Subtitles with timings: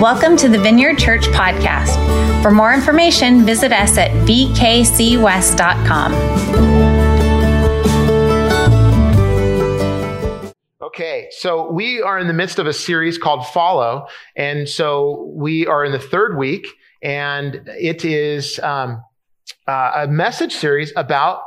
[0.00, 2.42] Welcome to the Vineyard Church podcast.
[2.42, 6.12] For more information, visit us at vkcwest.com.
[10.82, 14.08] Okay, so we are in the midst of a series called Follow.
[14.34, 16.66] And so we are in the third week,
[17.00, 19.00] and it is um,
[19.68, 21.42] uh, a message series about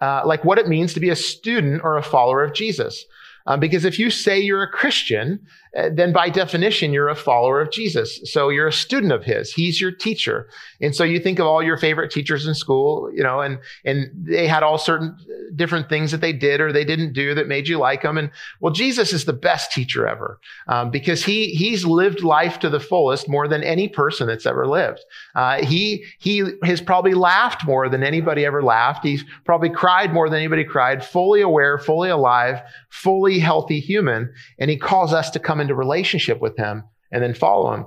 [0.00, 3.06] uh, like what it means to be a student or a follower of Jesus.
[3.46, 7.70] Um, because if you say you're a Christian, then by definition, you're a follower of
[7.70, 8.20] Jesus.
[8.24, 9.52] So you're a student of his.
[9.52, 10.48] He's your teacher.
[10.82, 14.10] And so you think of all your favorite teachers in school, you know, and, and
[14.14, 15.16] they had all certain
[15.56, 18.18] different things that they did or they didn't do that made you like them.
[18.18, 20.38] And well, Jesus is the best teacher ever,
[20.68, 24.66] um, because he, he's lived life to the fullest more than any person that's ever
[24.66, 25.00] lived.
[25.34, 29.04] Uh, he, he has probably laughed more than anybody ever laughed.
[29.04, 32.60] He's probably cried more than anybody cried, fully aware, fully alive,
[32.90, 34.30] fully healthy human.
[34.58, 37.86] And he calls us to come into relationship with him and then follow him.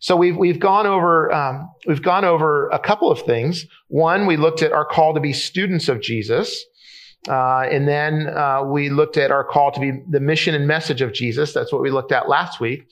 [0.00, 3.66] So we've we've gone over um, we've gone over a couple of things.
[3.88, 6.64] One, we looked at our call to be students of Jesus,
[7.28, 11.02] uh, and then uh, we looked at our call to be the mission and message
[11.02, 11.52] of Jesus.
[11.52, 12.86] That's what we looked at last week.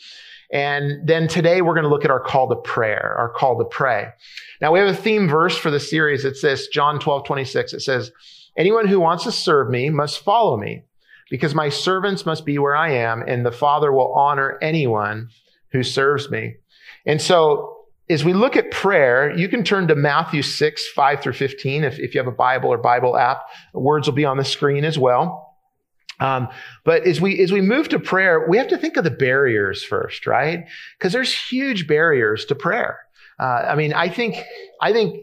[0.50, 3.64] And then today we're going to look at our call to prayer, our call to
[3.64, 4.08] pray.
[4.60, 6.24] Now we have a theme verse for the series.
[6.24, 7.72] It's this John 12, 26.
[7.72, 8.12] It says,
[8.56, 10.84] anyone who wants to serve me must follow me
[11.34, 15.30] because my servants must be where I am, and the Father will honor anyone
[15.72, 16.54] who serves me.
[17.06, 17.76] And so,
[18.08, 21.82] as we look at prayer, you can turn to Matthew 6, 5 through 15.
[21.82, 24.84] If, if you have a Bible or Bible app, words will be on the screen
[24.84, 25.56] as well.
[26.20, 26.46] Um,
[26.84, 29.82] but as we as we move to prayer, we have to think of the barriers
[29.82, 30.68] first, right?
[30.96, 33.00] Because there's huge barriers to prayer.
[33.40, 34.36] Uh, I mean, I think
[34.80, 35.16] I think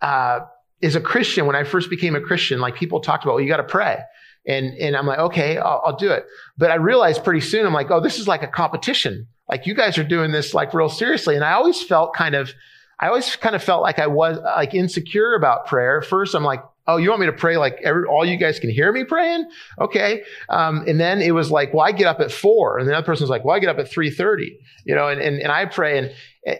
[0.00, 0.40] uh,
[0.82, 3.48] as a Christian, when I first became a Christian, like people talked about, well, you
[3.48, 3.98] got to pray.
[4.46, 6.24] And, and I'm like, okay, I'll, I'll do it.
[6.56, 9.26] But I realized pretty soon, I'm like, oh, this is like a competition.
[9.48, 11.34] Like you guys are doing this like real seriously.
[11.34, 12.52] And I always felt kind of,
[12.98, 16.02] I always kind of felt like I was like insecure about prayer.
[16.02, 18.70] First, I'm like, oh, you want me to pray like every, all you guys can
[18.70, 19.48] hear me praying?
[19.80, 20.22] Okay.
[20.48, 22.78] Um, and then it was like, well, I get up at four.
[22.78, 25.40] And the other person's like, well, I get up at 3.30, you know, and, and,
[25.40, 25.98] and I pray.
[25.98, 26.12] And,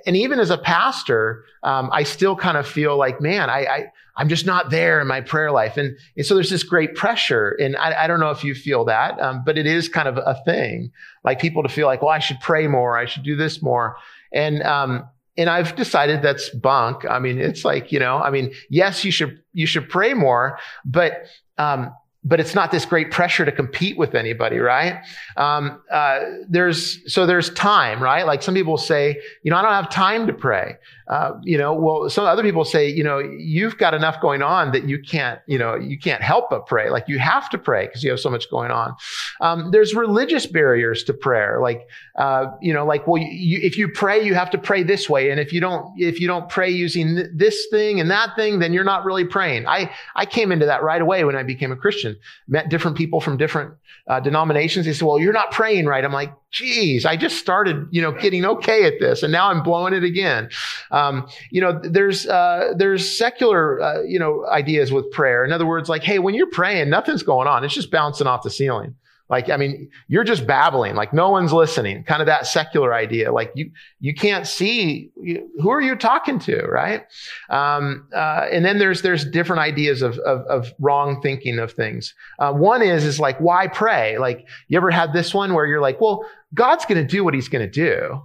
[0.07, 3.85] and even as a pastor, um, I still kind of feel like, man, I, I,
[4.21, 5.79] I'm just not there in my prayer life.
[5.79, 7.57] And, and so there's this great pressure.
[7.59, 10.19] And I, I don't know if you feel that, um, but it is kind of
[10.19, 10.93] a thing,
[11.25, 12.99] like people to feel like, well, I should pray more.
[12.99, 13.97] I should do this more.
[14.31, 17.07] And, um, and I've decided that's bunk.
[17.09, 20.59] I mean, it's like, you know, I mean, yes, you should, you should pray more,
[20.85, 21.25] but,
[21.57, 21.91] um,
[22.23, 25.03] but it's not this great pressure to compete with anybody, right?
[25.39, 28.27] Um, uh, there's so there's time, right?
[28.27, 30.77] Like some people say, you know, I don't have time to pray.
[31.11, 34.71] Uh, you know, well, some other people say, you know, you've got enough going on
[34.71, 36.89] that you can't, you know, you can't help but pray.
[36.89, 38.95] Like you have to pray because you have so much going on.
[39.41, 43.89] Um, there's religious barriers to prayer, like, uh, you know, like, well, you, if you
[43.89, 46.71] pray, you have to pray this way, and if you don't, if you don't pray
[46.71, 49.67] using th- this thing and that thing, then you're not really praying.
[49.67, 52.17] I I came into that right away when I became a Christian.
[52.47, 53.75] Met different people from different
[54.07, 54.87] uh, denominations.
[54.87, 56.05] They said, well, you're not praying right.
[56.05, 59.63] I'm like, geez, I just started, you know, getting okay at this, and now I'm
[59.63, 60.51] blowing it again.
[60.91, 65.45] Um, you know, there's uh, there's secular, uh, you know, ideas with prayer.
[65.45, 68.43] In other words, like, hey, when you're praying, nothing's going on; it's just bouncing off
[68.43, 68.95] the ceiling.
[69.31, 72.03] Like, I mean, you're just babbling, like no one's listening.
[72.03, 73.33] Kind of that secular idea.
[73.33, 73.71] Like you,
[74.01, 77.05] you can't see you, who are you talking to, right?
[77.49, 82.13] Um, uh, and then there's there's different ideas of of, of wrong thinking of things.
[82.41, 84.19] Uh, one is is like why pray?
[84.19, 87.33] Like you ever had this one where you're like, well, God's going to do what
[87.33, 88.23] He's going to do,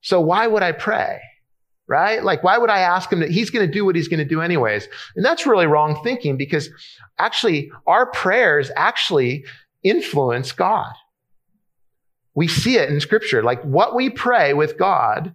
[0.00, 1.20] so why would I pray?
[1.86, 2.24] Right?
[2.24, 4.24] Like, why would I ask him that he's going to do what he's going to
[4.24, 4.88] do anyways?
[5.16, 6.70] And that's really wrong thinking because
[7.18, 9.44] actually our prayers actually
[9.84, 10.92] influence God.
[12.34, 13.42] We see it in scripture.
[13.42, 15.34] Like what we pray with God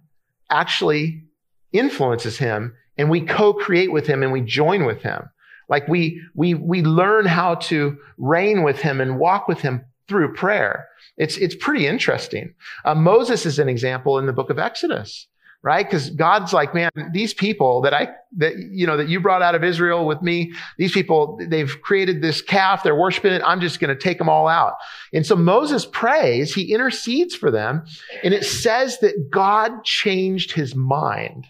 [0.50, 1.24] actually
[1.72, 5.30] influences him and we co-create with him and we join with him.
[5.68, 10.34] Like we, we, we learn how to reign with him and walk with him through
[10.34, 10.88] prayer.
[11.16, 12.54] It's, it's pretty interesting.
[12.84, 15.28] Uh, Moses is an example in the book of Exodus
[15.62, 15.86] right?
[15.86, 18.08] Because God's like, man, these people that I,
[18.38, 22.22] that, you know, that you brought out of Israel with me, these people, they've created
[22.22, 23.42] this calf, they're worshiping it.
[23.44, 24.74] I'm just going to take them all out.
[25.12, 27.84] And so Moses prays, he intercedes for them,
[28.24, 31.46] and it says that God changed his mind.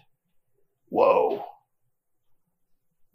[0.89, 1.45] Whoa.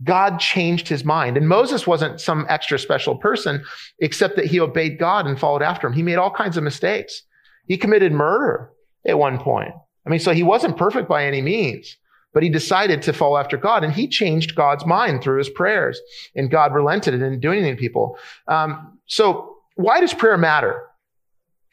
[0.02, 1.36] God changed his mind.
[1.36, 3.64] And Moses wasn't some extra special person,
[3.98, 5.92] except that he obeyed God and followed after him.
[5.92, 7.22] He made all kinds of mistakes.
[7.66, 8.70] He committed murder
[9.06, 9.72] at one point.
[10.06, 11.96] I mean, so he wasn't perfect by any means,
[12.32, 16.00] but he decided to follow after God and he changed God's mind through his prayers
[16.34, 18.18] and God relented and didn't do anything to people.
[18.46, 20.82] Um, so why does prayer matter?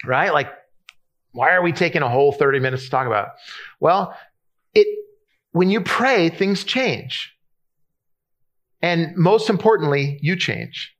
[0.06, 0.34] Right?
[0.34, 0.52] Like
[1.34, 3.34] Why are we taking a whole 30 minutes to talk about it?
[3.80, 4.18] Well,
[4.74, 4.88] it,
[5.52, 7.34] when you pray, things change.
[8.82, 10.96] And most importantly, you change.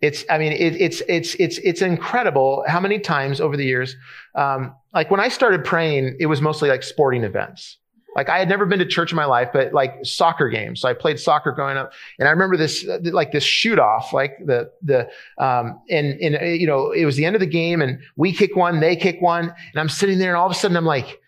[0.00, 3.96] It's, I mean, it, it's, it's, it's, it's incredible how many times over the years,
[4.34, 7.78] um, like when I started praying, it was mostly like sporting events.
[8.16, 10.80] Like I had never been to church in my life, but like soccer games.
[10.80, 14.38] So I played soccer growing up, and I remember this like this shoot off, like
[14.46, 17.82] the the um and and uh, you know it was the end of the game,
[17.82, 20.54] and we kick one, they kick one, and I'm sitting there, and all of a
[20.54, 21.20] sudden I'm like,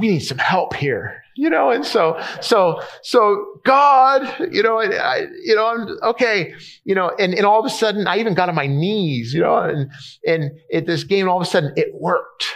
[0.00, 1.70] we need some help here, you know.
[1.70, 6.54] And so so so God, you know, and I you know I'm okay,
[6.84, 9.40] you know, and and all of a sudden I even got on my knees, you
[9.40, 9.90] know, and
[10.26, 12.46] and at this game all of a sudden it worked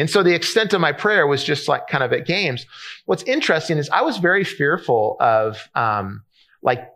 [0.00, 2.64] and so the extent of my prayer was just like kind of at games.
[3.04, 6.22] What's interesting is I was very fearful of um,
[6.62, 6.88] like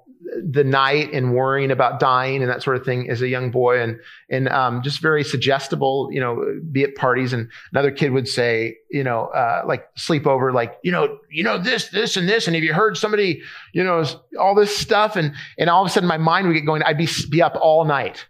[0.42, 3.80] the night and worrying about dying and that sort of thing as a young boy
[3.80, 3.98] and
[4.30, 8.76] and um, just very suggestible you know be at parties and another kid would say
[8.90, 12.46] you know uh, like sleep over like you know you know this this and this
[12.46, 13.42] and have you heard somebody
[13.72, 14.04] you know
[14.38, 16.98] all this stuff and and all of a sudden my mind would get going I'd
[16.98, 18.26] be be up all night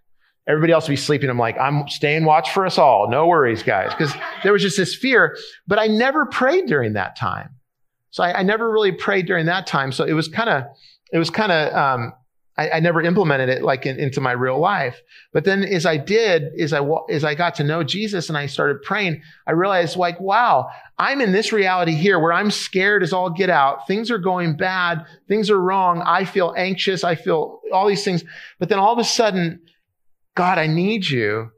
[0.46, 1.30] Everybody else would be sleeping.
[1.30, 3.08] I'm like, I'm staying watch for us all.
[3.08, 3.94] No worries, guys.
[3.94, 7.54] Because there was just this fear, but I never prayed during that time.
[8.10, 9.90] So I, I never really prayed during that time.
[9.90, 10.64] So it was kind of,
[11.12, 12.12] it was kind of, um,
[12.56, 15.00] I, I, never implemented it like in, into my real life.
[15.32, 16.80] But then as I did, as I,
[17.10, 20.68] as I got to know Jesus and I started praying, I realized like, wow,
[20.98, 23.86] I'm in this reality here where I'm scared as all get out.
[23.86, 25.04] Things are going bad.
[25.28, 26.02] Things are wrong.
[26.06, 27.02] I feel anxious.
[27.02, 28.24] I feel all these things.
[28.60, 29.60] But then all of a sudden,
[30.36, 31.50] God, I need you.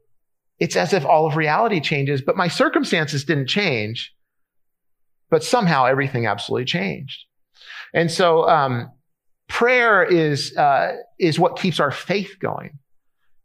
[0.59, 4.15] It's as if all of reality changes, but my circumstances didn't change.
[5.29, 7.25] But somehow everything absolutely changed.
[7.93, 8.91] And so, um,
[9.49, 12.79] prayer is, uh, is what keeps our faith going.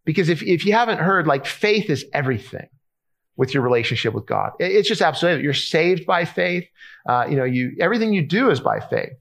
[0.06, 2.68] Because if, if you haven't heard, like faith is everything
[3.38, 4.52] with your relationship with God.
[4.60, 6.66] It's just absolutely, you're saved by faith.
[7.08, 9.14] Uh, you know, you, everything you do is by faith.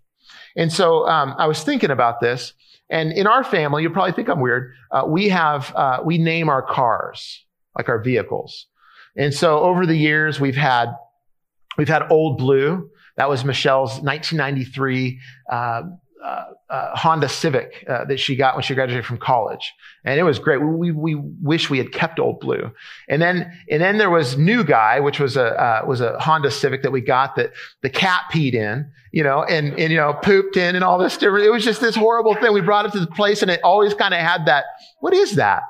[0.57, 2.55] And so, um, I was thinking about this
[2.91, 4.75] and in our family, you probably think I'm weird.
[4.91, 8.67] Uh, we have, uh, we name our cars, like our vehicles.
[9.17, 10.89] And so over the years, we've had,
[11.79, 12.91] we've had Old Blue.
[13.17, 15.21] That was Michelle's 1993,
[16.23, 19.73] uh, uh, Honda Civic uh, that she got when she graduated from college,
[20.05, 20.59] and it was great.
[20.59, 22.71] We, we, we wish we had kept Old Blue,
[23.09, 26.51] and then and then there was New Guy, which was a uh, was a Honda
[26.51, 27.53] Civic that we got that
[27.83, 31.17] the cat peed in, you know, and and you know pooped in and all this
[31.17, 31.47] different.
[31.47, 32.53] It was just this horrible thing.
[32.53, 34.65] We brought it to the place, and it always kind of had that.
[34.99, 35.63] What is that?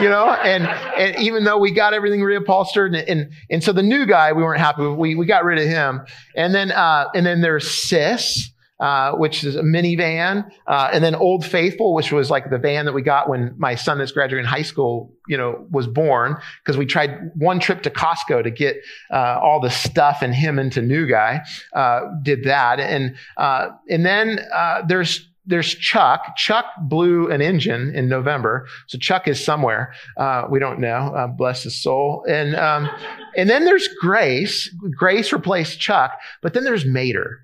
[0.00, 3.82] You know, and and even though we got everything reupholstered, and and, and so the
[3.82, 4.98] New Guy we weren't happy with.
[4.98, 6.02] We we got rid of him,
[6.36, 8.50] and then uh, and then there's Sis
[8.80, 12.84] uh, which is a minivan, uh, and then Old Faithful, which was like the van
[12.86, 16.36] that we got when my son that's graduating high school, you know, was born.
[16.62, 18.76] Because we tried one trip to Costco to get
[19.12, 21.40] uh, all the stuff and him into New Guy.
[21.72, 26.36] Uh, did that, and uh, and then uh, there's there's Chuck.
[26.36, 29.92] Chuck blew an engine in November, so Chuck is somewhere.
[30.16, 31.12] Uh, we don't know.
[31.14, 32.24] Uh, bless his soul.
[32.28, 32.88] And um,
[33.36, 34.74] and then there's Grace.
[34.96, 37.43] Grace replaced Chuck, but then there's Mater.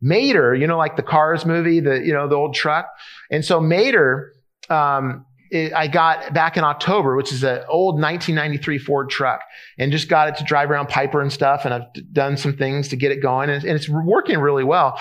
[0.00, 2.86] Mater, you know, like the Cars movie, the, you know, the old truck.
[3.30, 4.32] And so Mater,
[4.70, 9.40] um, it, I got back in October, which is an old 1993 Ford truck
[9.78, 11.64] and just got it to drive around Piper and stuff.
[11.64, 15.00] And I've done some things to get it going and, and it's working really well.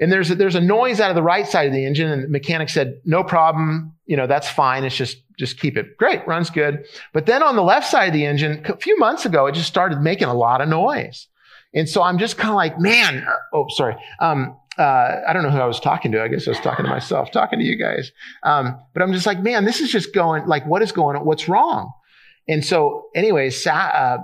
[0.00, 2.24] And there's a, there's a noise out of the right side of the engine and
[2.24, 3.94] the mechanic said, no problem.
[4.04, 4.84] You know, that's fine.
[4.84, 5.96] It's just, just keep it.
[5.96, 6.26] Great.
[6.26, 6.84] Runs good.
[7.12, 9.68] But then on the left side of the engine, a few months ago, it just
[9.68, 11.28] started making a lot of noise.
[11.76, 13.96] And so I'm just kind of like, man, oh, sorry.
[14.18, 16.22] Um, uh, I don't know who I was talking to.
[16.22, 18.10] I guess I was talking to myself, talking to you guys.
[18.42, 21.24] Um, but I'm just like, man, this is just going, like, what is going on?
[21.24, 21.92] What's wrong?
[22.48, 24.18] And so, anyways, sa- uh,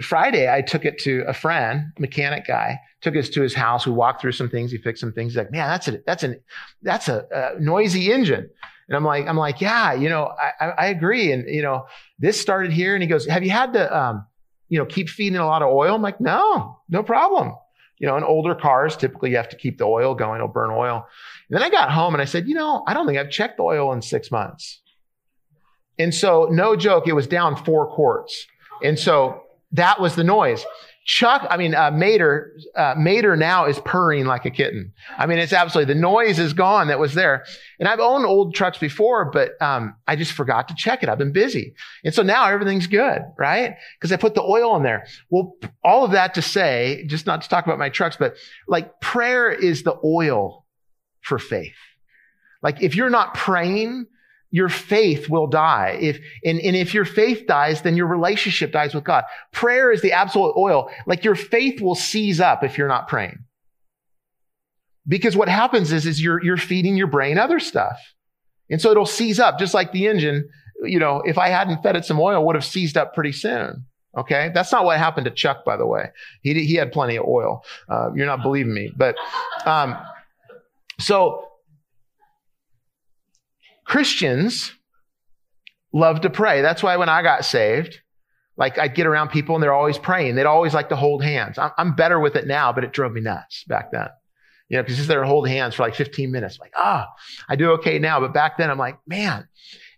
[0.00, 3.84] Friday, I took it to a friend, mechanic guy, took us to his house.
[3.86, 4.70] We walked through some things.
[4.70, 5.32] He fixed some things.
[5.32, 6.40] He's like, man, that's a, that's an,
[6.82, 8.48] that's a, a noisy engine.
[8.88, 11.32] And I'm like, I'm like, yeah, you know, I, I, agree.
[11.32, 11.86] And, you know,
[12.18, 12.94] this started here.
[12.94, 14.26] And he goes, have you had the, um,
[14.72, 15.94] you know, keep feeding a lot of oil?
[15.94, 17.54] I'm like, no, no problem.
[17.98, 20.70] You know, in older cars, typically you have to keep the oil going, it'll burn
[20.70, 21.06] oil.
[21.50, 23.58] And then I got home and I said, you know, I don't think I've checked
[23.58, 24.80] the oil in six months.
[25.98, 28.46] And so, no joke, it was down four quarts.
[28.82, 30.64] And so that was the noise.
[31.04, 34.92] Chuck, I mean, uh, Mater, uh, Mater now is purring like a kitten.
[35.18, 37.44] I mean, it's absolutely, the noise is gone that was there.
[37.80, 41.08] And I've owned old trucks before, but, um, I just forgot to check it.
[41.08, 41.74] I've been busy.
[42.04, 43.74] And so now everything's good, right?
[43.98, 45.06] Because I put the oil in there.
[45.28, 48.36] Well, all of that to say, just not to talk about my trucks, but
[48.68, 50.64] like prayer is the oil
[51.20, 51.74] for faith.
[52.62, 54.06] Like if you're not praying,
[54.52, 55.96] your faith will die.
[55.98, 59.24] If, and, and if your faith dies, then your relationship dies with God.
[59.50, 60.90] Prayer is the absolute oil.
[61.06, 63.38] Like your faith will seize up if you're not praying.
[65.08, 67.98] Because what happens is, is you're, you're feeding your brain other stuff.
[68.70, 70.48] And so it'll seize up, just like the engine.
[70.84, 73.86] You know, if I hadn't fed it some oil, would have seized up pretty soon.
[74.18, 74.50] Okay.
[74.54, 76.10] That's not what happened to Chuck, by the way.
[76.42, 77.64] He, he had plenty of oil.
[77.88, 79.16] Uh, you're not believing me, but,
[79.64, 79.96] um,
[81.00, 81.48] so
[83.92, 84.72] Christians
[85.92, 86.62] love to pray.
[86.62, 88.00] That's why when I got saved,
[88.56, 90.34] like I'd get around people and they're always praying.
[90.34, 91.58] They'd always like to hold hands.
[91.58, 94.08] I'm, I'm better with it now, but it drove me nuts back then.
[94.70, 96.58] You know, because just there hold hands for like 15 minutes.
[96.58, 97.14] Like, ah, oh,
[97.50, 98.18] I do okay now.
[98.18, 99.46] But back then I'm like, man.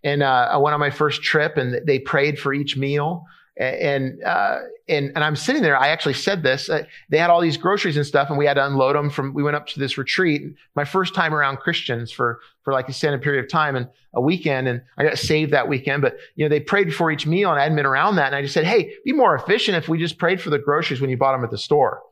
[0.03, 3.23] And uh, I went on my first trip and they prayed for each meal
[3.57, 5.77] and uh, and and I'm sitting there.
[5.77, 6.69] I actually said this.
[6.69, 9.11] Uh, they had all these groceries and stuff, and we had to unload them.
[9.11, 10.43] From we went up to this retreat.
[10.75, 14.21] My first time around Christians for for like a extended period of time and a
[14.21, 16.03] weekend, and I got saved that weekend.
[16.03, 18.27] But you know, they prayed before each meal, and I hadn't been around that.
[18.27, 21.01] And I just said, "Hey, be more efficient if we just prayed for the groceries
[21.01, 22.03] when you bought them at the store."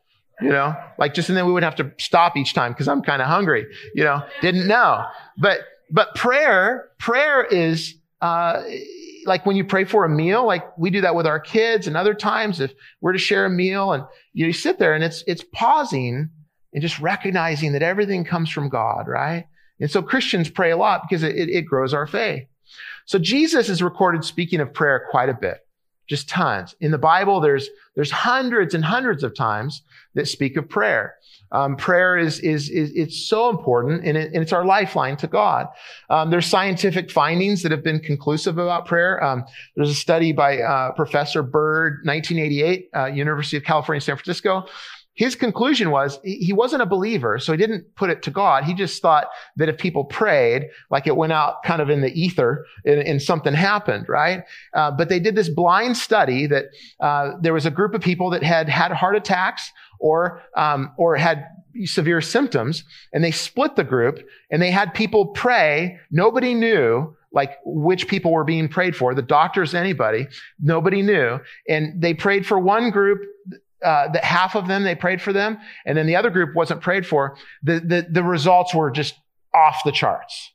[0.41, 3.03] You know, like just and then we would have to stop each time because I'm
[3.03, 3.67] kind of hungry.
[3.95, 5.05] You know, didn't know,
[5.39, 7.97] but but prayer prayer is.
[8.21, 8.63] Uh,
[9.27, 11.97] like when you pray for a meal, like we do that with our kids and
[11.97, 15.45] other times if we're to share a meal and you sit there and it's, it's
[15.53, 16.31] pausing
[16.73, 19.47] and just recognizing that everything comes from God, right?
[19.81, 22.47] And so Christians pray a lot because it, it grows our faith.
[23.07, 25.59] So Jesus is recorded speaking of prayer quite a bit
[26.13, 26.77] just tons.
[26.81, 29.81] In the Bible, there's, there's hundreds and hundreds of times
[30.13, 31.15] that speak of prayer.
[31.53, 35.27] Um, prayer is, is, is, it's so important and, it, and, it's our lifeline to
[35.27, 35.69] God.
[36.11, 39.25] Um, there's scientific findings that have been conclusive about prayer.
[39.25, 44.67] Um, there's a study by uh, Professor Byrd, 1988, uh, University of California, San Francisco,
[45.15, 48.65] his conclusion was he wasn't a believer, so he didn't put it to God.
[48.65, 49.27] He just thought
[49.57, 53.21] that if people prayed, like it went out kind of in the ether and, and
[53.21, 54.43] something happened, right?
[54.75, 56.67] Uh, but they did this blind study that
[57.01, 61.17] uh, there was a group of people that had had heart attacks or um, or
[61.17, 61.47] had
[61.85, 65.99] severe symptoms, and they split the group and they had people pray.
[66.11, 70.29] Nobody knew like which people were being prayed for, the doctors, anybody,
[70.61, 71.39] nobody knew.
[71.69, 73.23] And they prayed for one group
[73.85, 76.81] uh, that half of them they prayed for them, and then the other group wasn't
[76.81, 77.37] prayed for.
[77.63, 79.15] The, the the results were just
[79.55, 80.53] off the charts,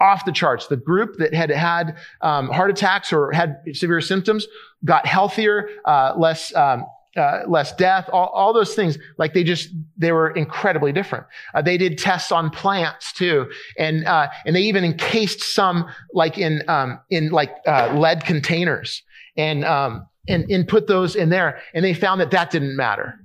[0.00, 0.66] off the charts.
[0.66, 4.46] The group that had had um, heart attacks or had severe symptoms
[4.84, 6.54] got healthier, uh, less.
[6.54, 11.26] Um, uh, less death, all, all, those things, like they just, they were incredibly different.
[11.54, 13.50] Uh, they did tests on plants too.
[13.78, 19.02] And, uh, and they even encased some like in, um, in like, uh, lead containers.
[19.36, 21.60] And, um, and, and put those in there.
[21.74, 23.18] And they found that that didn't matter.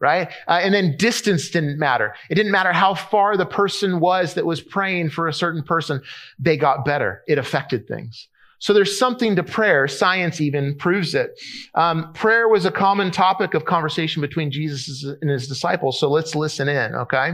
[0.00, 0.32] Right?
[0.48, 2.14] Uh, and then distance didn't matter.
[2.28, 6.02] It didn't matter how far the person was that was praying for a certain person.
[6.40, 7.22] They got better.
[7.28, 8.28] It affected things.
[8.62, 9.88] So there's something to prayer.
[9.88, 11.40] Science even proves it.
[11.74, 15.98] Um, prayer was a common topic of conversation between Jesus and his disciples.
[15.98, 17.32] So let's listen in, okay?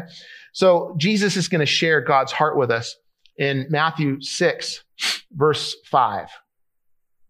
[0.53, 2.97] So Jesus is going to share God's heart with us
[3.37, 4.85] in Matthew 6,
[5.33, 6.29] verse 5.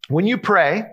[0.08, 0.84] When you pray,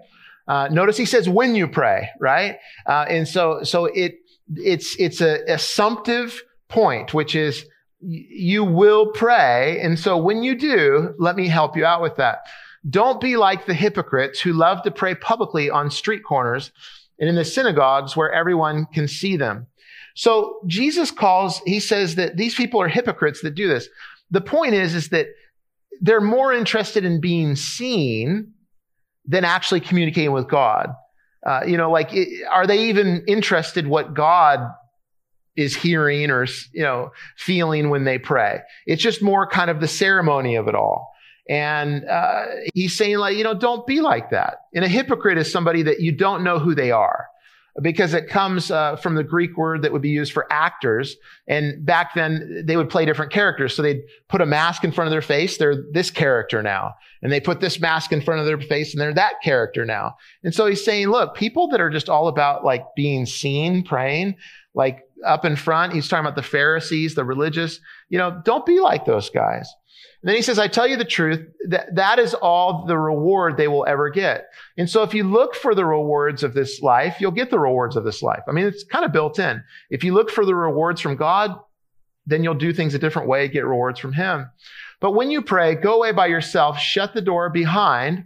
[0.47, 2.57] uh, notice he says when you pray, right?
[2.85, 4.15] Uh, and so, so it,
[4.55, 7.65] it's, it's a assumptive point, which is
[7.99, 9.79] you will pray.
[9.81, 12.39] And so when you do, let me help you out with that.
[12.87, 16.71] Don't be like the hypocrites who love to pray publicly on street corners
[17.19, 19.67] and in the synagogues where everyone can see them.
[20.15, 23.89] So Jesus calls, he says that these people are hypocrites that do this.
[24.31, 25.27] The point is, is that
[26.01, 28.53] they're more interested in being seen
[29.27, 30.89] than actually communicating with God.
[31.45, 34.59] Uh, you know, like, it, are they even interested what God
[35.55, 38.61] is hearing or, you know, feeling when they pray?
[38.85, 41.11] It's just more kind of the ceremony of it all.
[41.47, 44.55] And uh, he's saying, like, you know, don't be like that.
[44.73, 47.27] And a hypocrite is somebody that you don't know who they are
[47.81, 51.17] because it comes uh, from the Greek word that would be used for actors.
[51.47, 53.75] And back then, they would play different characters.
[53.75, 55.57] So they'd put a mask in front of their face.
[55.57, 56.93] They're this character now.
[57.21, 60.15] And they put this mask in front of their face and they're that character now.
[60.43, 64.35] And so he's saying, look, people that are just all about like being seen, praying,
[64.73, 67.79] like up in front, he's talking about the Pharisees, the religious,
[68.09, 69.69] you know, don't be like those guys.
[70.25, 73.57] And then he says, I tell you the truth, that that is all the reward
[73.57, 74.47] they will ever get.
[74.75, 77.95] And so if you look for the rewards of this life, you'll get the rewards
[77.95, 78.41] of this life.
[78.47, 79.63] I mean, it's kind of built in.
[79.91, 81.59] If you look for the rewards from God,
[82.25, 84.49] then you'll do things a different way, get rewards from him.
[84.99, 88.23] But when you pray, go away by yourself, shut the door behind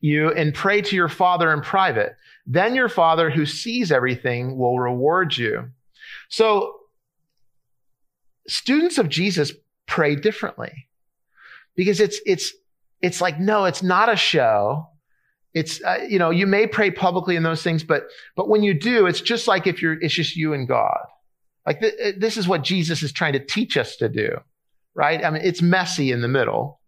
[0.00, 2.16] you and pray to your father in private.
[2.46, 5.72] Then your father who sees everything will reward you.
[6.30, 6.76] So
[8.46, 9.52] students of Jesus
[9.86, 10.88] pray differently.
[11.76, 12.52] because it's, it's,
[13.02, 14.88] it's like, no, it's not a show.
[15.52, 18.04] It's, uh, you know, you may pray publicly in those things, but,
[18.36, 20.98] but when you do, it's just like if you're, it's just you and God.
[21.66, 24.38] Like th- uh, this is what Jesus is trying to teach us to do,
[24.94, 25.24] right?
[25.24, 26.80] I mean, it's messy in the middle,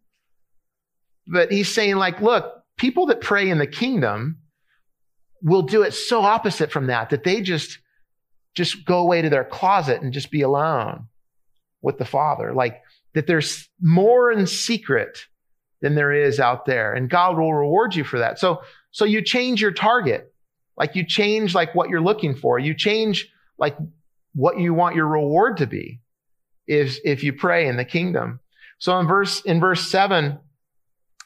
[1.26, 4.38] but he's saying like, look, people that pray in the kingdom
[5.42, 7.78] will do it so opposite from that, that they just,
[8.54, 11.06] just go away to their closet and just be alone
[11.82, 12.52] with the Father.
[12.52, 12.82] Like
[13.16, 15.24] that there's more in secret
[15.80, 16.92] than there is out there.
[16.92, 18.38] And God will reward you for that.
[18.38, 20.34] So, so you change your target.
[20.76, 22.58] Like you change like what you're looking for.
[22.58, 23.74] You change like
[24.34, 26.00] what you want your reward to be
[26.66, 28.38] if, if you pray in the kingdom.
[28.78, 30.38] So in verse, in verse seven,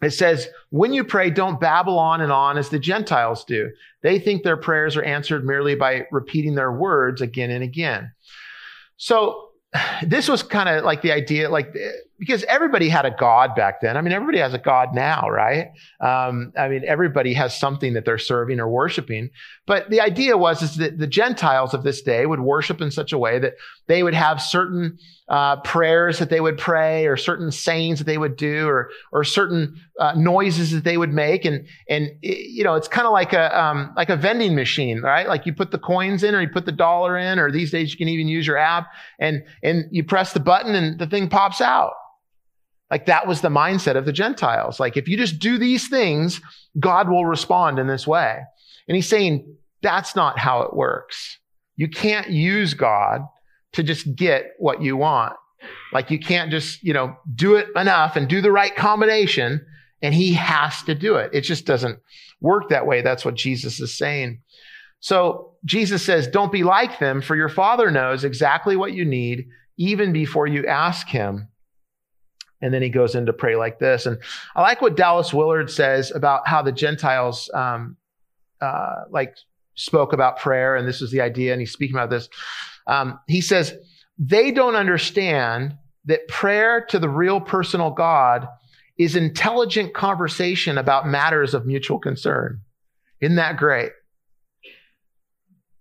[0.00, 3.68] it says, when you pray, don't babble on and on as the Gentiles do.
[4.04, 8.12] They think their prayers are answered merely by repeating their words again and again.
[8.96, 9.49] So
[10.02, 11.76] this was kind of like the idea, like,
[12.20, 13.96] because everybody had a God back then.
[13.96, 15.68] I mean, everybody has a God now, right?
[16.00, 19.30] Um, I mean, everybody has something that they're serving or worshiping.
[19.66, 23.14] But the idea was is that the Gentiles of this day would worship in such
[23.14, 23.54] a way that
[23.86, 24.98] they would have certain
[25.30, 29.24] uh, prayers that they would pray, or certain sayings that they would do, or or
[29.24, 33.32] certain uh, noises that they would make, and and you know, it's kind of like
[33.32, 35.26] a um, like a vending machine, right?
[35.26, 37.92] Like you put the coins in, or you put the dollar in, or these days
[37.92, 41.28] you can even use your app, and and you press the button, and the thing
[41.28, 41.92] pops out.
[42.90, 44.80] Like that was the mindset of the Gentiles.
[44.80, 46.40] Like if you just do these things,
[46.78, 48.40] God will respond in this way.
[48.88, 51.38] And he's saying that's not how it works.
[51.76, 53.22] You can't use God
[53.72, 55.34] to just get what you want.
[55.92, 59.64] Like you can't just, you know, do it enough and do the right combination
[60.02, 61.30] and he has to do it.
[61.32, 62.00] It just doesn't
[62.40, 63.02] work that way.
[63.02, 64.40] That's what Jesus is saying.
[65.00, 69.48] So Jesus says, don't be like them for your father knows exactly what you need
[69.76, 71.48] even before you ask him.
[72.62, 74.06] And then he goes into pray like this.
[74.06, 74.18] And
[74.54, 77.96] I like what Dallas Willard says about how the Gentiles, um,
[78.60, 79.36] uh, like
[79.74, 80.76] spoke about prayer.
[80.76, 81.52] And this is the idea.
[81.52, 82.28] And he's speaking about this.
[82.86, 83.74] Um, he says,
[84.18, 88.46] they don't understand that prayer to the real personal God
[88.98, 92.60] is intelligent conversation about matters of mutual concern.
[93.20, 93.92] Isn't that great?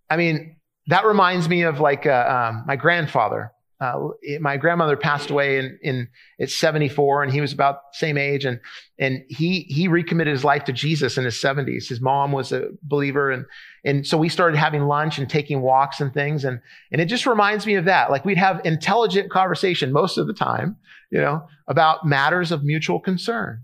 [0.10, 0.56] I mean,
[0.88, 4.09] that reminds me of like uh, um, my grandfather uh,
[4.41, 6.07] my grandmother passed away in, in
[6.41, 8.59] at 74 and he was about same age and
[8.97, 12.67] and he he recommitted his life to Jesus in his 70s his mom was a
[12.83, 13.45] believer and
[13.85, 16.59] and so we started having lunch and taking walks and things and
[16.91, 18.11] and it just reminds me of that.
[18.11, 20.75] Like we'd have intelligent conversation most of the time
[21.09, 23.63] you know about matters of mutual concern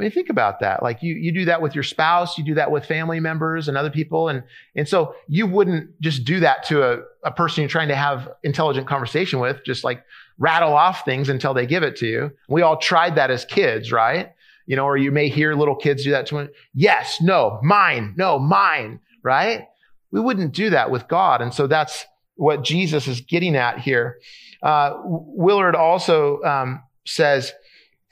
[0.00, 0.82] I mean, think about that.
[0.82, 3.76] Like you, you do that with your spouse, you do that with family members and
[3.76, 4.30] other people.
[4.30, 4.42] And,
[4.74, 8.30] and so you wouldn't just do that to a, a person you're trying to have
[8.42, 10.02] intelligent conversation with, just like
[10.38, 12.30] rattle off things until they give it to you.
[12.48, 14.32] We all tried that as kids, right?
[14.64, 16.48] You know, or you may hear little kids do that to one.
[16.72, 19.66] Yes, no, mine, no, mine, right?
[20.12, 21.42] We wouldn't do that with God.
[21.42, 24.18] And so that's what Jesus is getting at here.
[24.62, 27.52] Uh, Willard also um, says,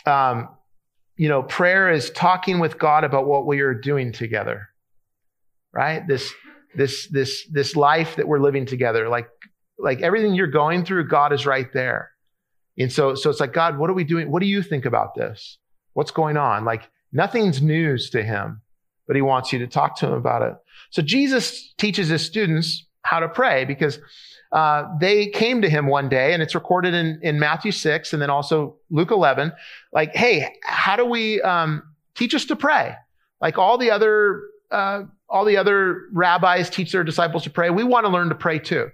[0.05, 0.51] um,
[1.19, 4.69] you know, prayer is talking with God about what we are doing together,
[5.73, 6.07] right?
[6.07, 6.33] This,
[6.77, 9.29] this, this, this life that we're living together, like,
[9.79, 12.13] like everything you're going through, God is right there.
[12.79, 14.31] And so, so it's like, God, what are we doing?
[14.31, 15.59] What do you think about this?
[15.93, 16.65] What's going on?
[16.65, 18.63] Like nothing's news to him,
[19.09, 20.55] but he wants you to talk to him about it.
[20.91, 23.99] So Jesus teaches his students how to pray because
[24.53, 28.23] uh, they came to him one day, and it's recorded in, in Matthew 6 and
[28.23, 29.53] then also Luke 11.
[29.93, 31.83] Like, hey, how do we um,
[32.15, 32.95] teach us to pray?
[33.41, 37.71] Like all the other uh, all the other rabbis teach their disciples to pray.
[37.71, 38.89] We want to learn to pray too.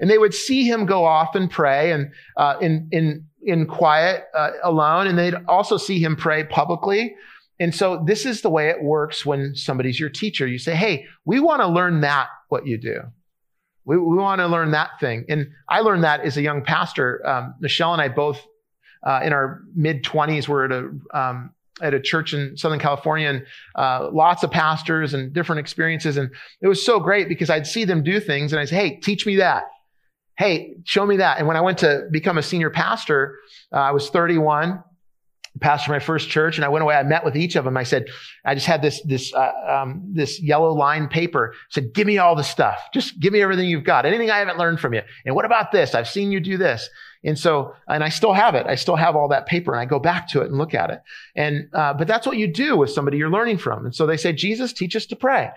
[0.00, 4.24] And they would see him go off and pray and uh, in in in quiet
[4.34, 7.14] uh, alone, and they'd also see him pray publicly.
[7.60, 10.46] And so this is the way it works when somebody's your teacher.
[10.46, 13.00] You say, "Hey, we want to learn that what you do."
[13.88, 15.24] We, we want to learn that thing.
[15.30, 17.26] And I learned that as a young pastor.
[17.26, 18.38] Um, Michelle and I both,
[19.02, 23.28] uh, in our mid 20s, were at a, um, at a church in Southern California
[23.30, 23.46] and
[23.76, 26.18] uh, lots of pastors and different experiences.
[26.18, 28.96] And it was so great because I'd see them do things and I'd say, hey,
[29.00, 29.64] teach me that.
[30.36, 31.38] Hey, show me that.
[31.38, 33.38] And when I went to become a senior pastor,
[33.72, 34.84] uh, I was 31
[35.60, 36.94] pastor my first church and I went away.
[36.94, 37.76] I met with each of them.
[37.76, 38.06] I said,
[38.44, 41.52] I just had this, this, uh, um, this yellow line paper.
[41.54, 42.78] I said, give me all the stuff.
[42.92, 44.06] Just give me everything you've got.
[44.06, 45.02] Anything I haven't learned from you.
[45.24, 45.94] And what about this?
[45.94, 46.88] I've seen you do this.
[47.24, 48.66] And so, and I still have it.
[48.66, 50.90] I still have all that paper and I go back to it and look at
[50.90, 51.00] it.
[51.34, 53.84] And, uh, but that's what you do with somebody you're learning from.
[53.84, 55.50] And so they say, Jesus, teach us to pray.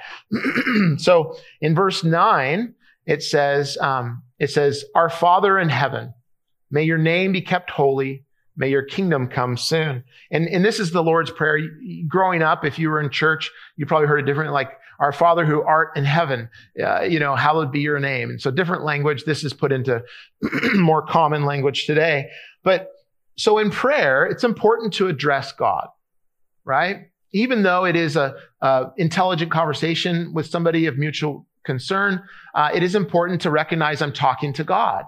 [0.97, 2.73] so in verse nine,
[3.05, 6.13] it says, um, it says, our Father in heaven,
[6.71, 10.03] may your name be kept holy May your kingdom come soon.
[10.29, 11.59] And, and this is the Lord's Prayer.
[12.07, 15.45] Growing up, if you were in church, you probably heard it different, like, Our Father
[15.45, 16.49] who art in heaven,
[16.83, 18.29] uh, you know, hallowed be your name.
[18.29, 19.23] And so different language.
[19.23, 20.03] This is put into
[20.75, 22.29] more common language today.
[22.63, 22.91] But
[23.37, 25.87] so in prayer, it's important to address God,
[26.65, 27.07] right?
[27.33, 32.21] Even though it is a, a intelligent conversation with somebody of mutual concern,
[32.53, 35.05] uh, it is important to recognize I'm talking to God.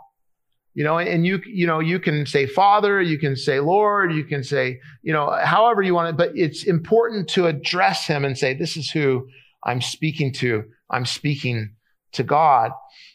[0.76, 4.24] You know, and you, you know, you can say Father, you can say Lord, you
[4.24, 8.38] can say, you know, however you want it, but it's important to address him and
[8.38, 9.28] say, this is who
[9.64, 10.64] I'm speaking to.
[10.90, 11.76] I'm speaking
[12.14, 12.72] to God.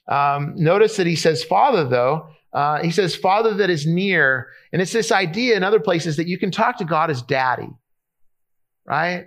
[0.08, 2.28] Um, notice that he says Father, though.
[2.52, 4.48] Uh, he says Father that is near.
[4.72, 7.68] And it's this idea in other places that you can talk to God as daddy,
[8.86, 9.26] right?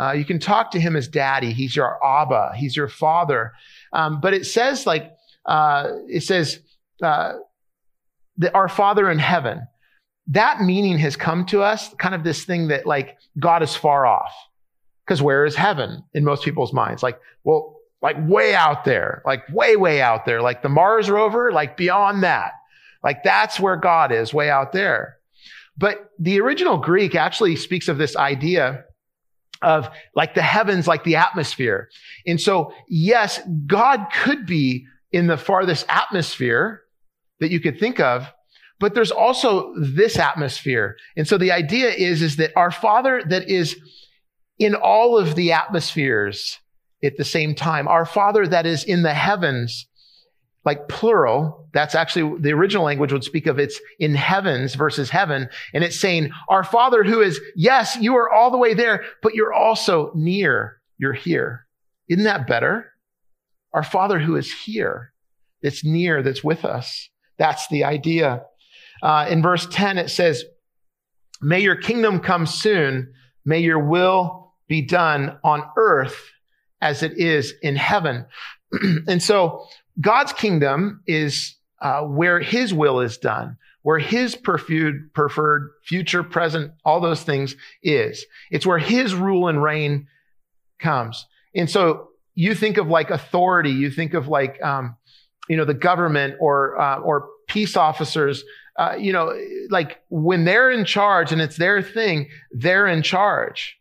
[0.00, 1.52] Uh, you can talk to him as daddy.
[1.52, 2.52] He's your Abba.
[2.56, 3.52] He's your father.
[3.92, 5.12] Um, but it says like,
[5.46, 6.58] uh, it says,
[7.02, 7.34] uh,
[8.38, 9.66] that our Father in heaven,
[10.28, 14.06] that meaning has come to us, kind of this thing that like God is far
[14.06, 14.32] off.
[15.04, 17.02] Because where is heaven in most people's minds?
[17.02, 21.52] Like, well, like way out there, like way, way out there, like the Mars rover,
[21.52, 22.52] like beyond that.
[23.02, 25.18] Like that's where God is, way out there.
[25.76, 28.84] But the original Greek actually speaks of this idea
[29.62, 31.88] of like the heavens, like the atmosphere.
[32.26, 36.82] And so, yes, God could be in the farthest atmosphere,
[37.44, 38.26] that you could think of.
[38.80, 40.96] But there's also this atmosphere.
[41.16, 43.76] And so the idea is, is that our Father that is
[44.58, 46.58] in all of the atmospheres
[47.02, 49.86] at the same time, our Father that is in the heavens,
[50.64, 55.48] like plural, that's actually the original language would speak of it's in heavens versus heaven.
[55.74, 59.34] And it's saying, our Father who is, yes, you are all the way there, but
[59.34, 60.80] you're also near.
[60.96, 61.66] You're here.
[62.08, 62.92] Isn't that better?
[63.74, 65.12] Our Father who is here,
[65.62, 67.10] that's near, that's with us.
[67.38, 68.44] That's the idea.
[69.02, 70.44] Uh, in verse 10, it says,
[71.42, 73.12] May your kingdom come soon.
[73.44, 76.30] May your will be done on earth
[76.80, 78.26] as it is in heaven.
[79.08, 79.66] and so
[80.00, 86.72] God's kingdom is uh, where his will is done, where his preferred, preferred future, present,
[86.84, 88.24] all those things is.
[88.50, 90.08] It's where his rule and reign
[90.78, 91.26] comes.
[91.54, 94.96] And so you think of like authority, you think of like, um,
[95.48, 98.44] you know, the government or, uh, or peace officers,
[98.76, 99.38] uh, you know,
[99.70, 103.78] like when they're in charge and it's their thing, they're in charge.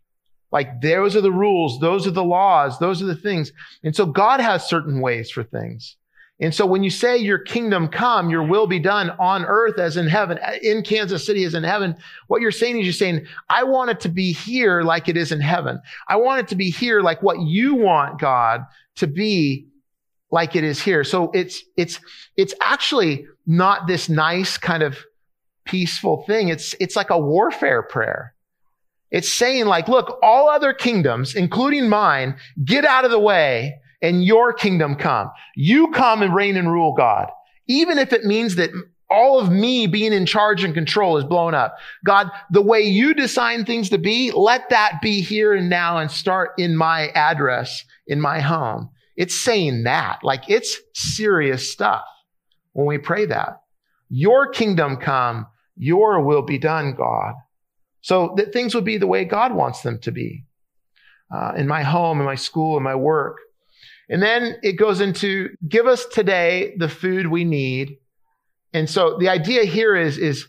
[0.52, 1.80] Like those are the rules.
[1.80, 2.78] Those are the laws.
[2.78, 3.52] Those are the things.
[3.84, 5.98] And so God has certain ways for things.
[6.40, 9.98] And so when you say your kingdom come, your will be done on earth as
[9.98, 11.96] in heaven, in Kansas City as in heaven,
[12.28, 15.32] what you're saying is you're saying, I want it to be here like it is
[15.32, 15.80] in heaven.
[16.08, 19.68] I want it to be here like what you want God to be
[20.34, 21.04] like it is here.
[21.04, 22.00] So it's, it's,
[22.36, 24.98] it's actually not this nice kind of
[25.64, 26.50] peaceful thing.
[26.50, 28.34] It's, it's like a warfare prayer.
[29.12, 34.26] It's saying like, look, all other kingdoms, including mine, get out of the way and
[34.26, 35.30] your kingdom come.
[35.56, 37.30] You come and reign and rule God.
[37.68, 38.72] Even if it means that
[39.12, 41.78] all of me being in charge and control is blown up.
[42.04, 46.10] God, the way you design things to be, let that be here and now and
[46.10, 48.90] start in my address, in my home.
[49.16, 52.06] It's saying that, like it's serious stuff
[52.74, 53.62] when we pray that.
[54.10, 57.34] Your kingdom come, your will be done, God.
[58.02, 60.46] So that things would be the way God wants them to be
[61.34, 63.38] uh, in my home, in my school, in my work.
[64.10, 67.98] And then it goes into give us today the food we need.
[68.74, 70.48] And so the idea here is, is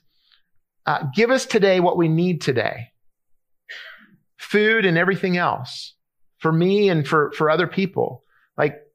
[0.87, 2.91] uh, give us today what we need today
[4.37, 5.95] food and everything else
[6.39, 8.24] for me and for, for other people.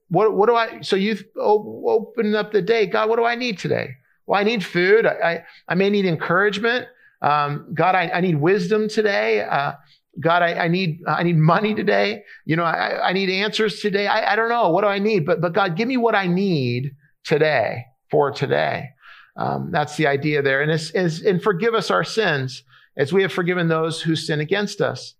[0.10, 3.60] What, what do I, so you open up the day, God, what do I need
[3.60, 3.96] today?
[4.26, 5.06] Well, I need food.
[5.06, 6.88] I, I, I may need encouragement.
[7.22, 9.42] Um, God, I, I, need wisdom today.
[9.42, 9.74] Uh,
[10.20, 12.24] God, I, I, need I need money today.
[12.46, 14.08] You know, I, I need answers today.
[14.08, 16.28] I, I, don't know what do I need, but but God, give me what I
[16.28, 18.90] need today for today.
[19.36, 22.64] Um, that's the idea there, and it's, it's, and forgive us our sins
[22.98, 25.16] as we have forgiven those who sin against us.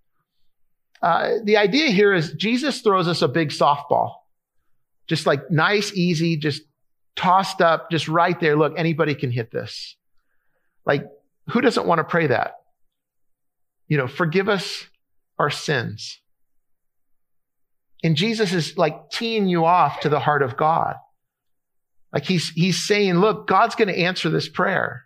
[1.02, 4.19] Uh, the idea here is Jesus throws us a big softball
[5.10, 6.62] just like nice, easy, just
[7.16, 8.56] tossed up, just right there.
[8.56, 9.98] Look, anybody can hit this.
[10.86, 11.04] Like,
[11.50, 12.54] who doesn't want to pray that?
[13.88, 14.86] You know, forgive us
[15.40, 16.20] our sins.
[18.04, 20.96] And Jesus is like teeing you off to the heart of God.
[22.14, 25.06] Like he's, he's saying, look, God's going to answer this prayer.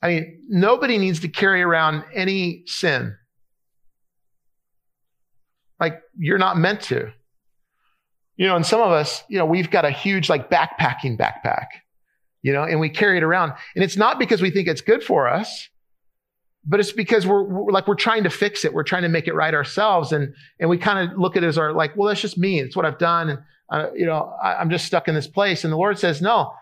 [0.00, 3.16] I mean, nobody needs to carry around any sin.
[5.80, 7.12] Like you're not meant to.
[8.42, 11.66] You know, and some of us, you know, we've got a huge like backpacking backpack,
[12.42, 13.52] you know, and we carry it around.
[13.76, 15.68] And it's not because we think it's good for us.
[16.64, 18.74] but it's because we're, we're, like we're trying to fix it.
[18.74, 20.10] We're trying to make it right ourselves.
[20.10, 22.58] And and we kind of look at it as our like well that's just me.
[22.58, 23.30] It's what i've done.
[23.30, 23.38] And
[23.70, 25.62] uh, you know I, i'm just stuck in this place.
[25.62, 26.52] And the lord says no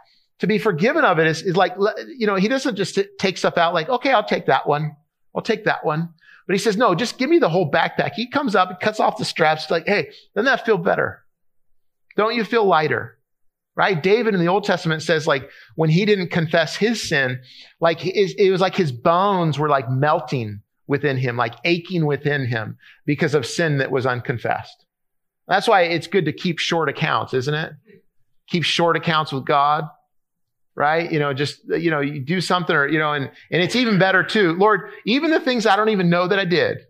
[0.41, 1.75] to be forgiven of it is, is like
[2.15, 4.97] you know he doesn't just take stuff out like okay i'll take that one.
[5.35, 6.11] I'll take that one.
[6.47, 8.13] But he says no just give me the whole backpack.
[8.13, 11.25] He comes up cuts off the straps like hey doesn't that feel better
[12.21, 13.17] don't you feel lighter
[13.77, 14.03] right?
[14.03, 17.41] David in the Old Testament says like when he didn't confess his sin,
[17.81, 22.77] like it was like his bones were like melting within him, like aching within him
[23.07, 24.85] because of sin that was unconfessed.
[25.49, 27.73] That's why it's good to keep short accounts, isn't it?
[28.49, 29.85] Keep short accounts with God,
[30.75, 31.11] right?
[31.11, 33.99] You know, just, you know, you do something or, you know, and, and it's even
[33.99, 34.53] better too.
[34.55, 36.81] Lord, even the things I don't even know that I did,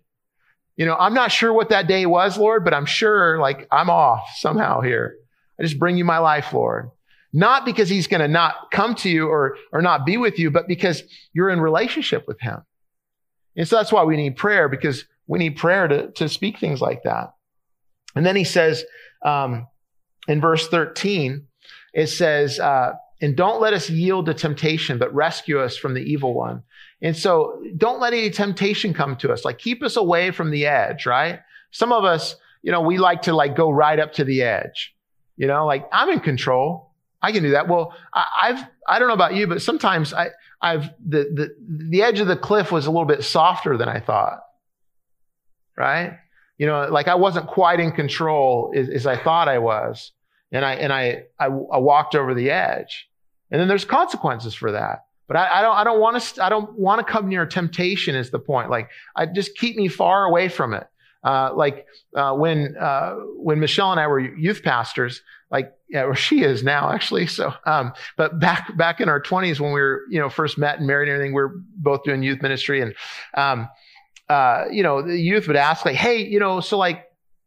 [0.80, 3.90] you know, I'm not sure what that day was, Lord, but I'm sure like I'm
[3.90, 5.14] off somehow here.
[5.58, 6.90] I just bring you my life, Lord.
[7.34, 10.50] Not because he's going to not come to you or, or not be with you,
[10.50, 11.02] but because
[11.34, 12.62] you're in relationship with him.
[13.58, 16.80] And so that's why we need prayer because we need prayer to, to speak things
[16.80, 17.34] like that.
[18.16, 18.82] And then he says,
[19.22, 19.66] um,
[20.28, 21.46] in verse 13,
[21.92, 26.00] it says, uh, and don't let us yield to temptation, but rescue us from the
[26.00, 26.62] evil one.
[27.02, 29.44] And so don't let any temptation come to us.
[29.44, 31.40] Like keep us away from the edge, right?
[31.70, 34.94] Some of us, you know, we like to like go right up to the edge.
[35.36, 36.90] You know, like I'm in control.
[37.22, 37.68] I can do that.
[37.68, 41.56] Well, I, I've, I don't know about you, but sometimes I, I've, the, the,
[41.88, 44.40] the edge of the cliff was a little bit softer than I thought.
[45.76, 46.18] Right?
[46.58, 50.12] You know, like I wasn't quite in control as, as I thought I was.
[50.52, 53.08] And I, and I, I, I, walked over the edge.
[53.50, 55.04] And then there's consequences for that.
[55.30, 58.16] But I, I don't, I don't want to, I don't want to come near temptation
[58.16, 58.68] is the point.
[58.68, 60.88] Like I just keep me far away from it.
[61.22, 66.16] Uh, like uh, when uh, when Michelle and I were youth pastors, like yeah, or
[66.16, 67.28] she is now actually.
[67.28, 70.78] So, um, but back back in our twenties when we were you know first met
[70.78, 72.96] and married and everything, we are both doing youth ministry, and
[73.34, 73.68] um,
[74.28, 77.04] uh, you know the youth would ask like, hey, you know, so like,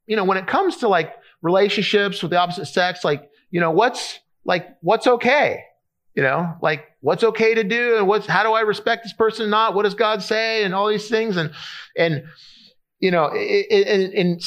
[0.08, 3.72] you know, when it comes to like relationships with the opposite sex, like, you know,
[3.72, 5.66] what's like what's okay,
[6.16, 9.50] you know, like what's okay to do and what's how do I respect this person?
[9.50, 11.52] Not what does God say and all these things and
[11.98, 12.24] and
[13.00, 14.40] you know, in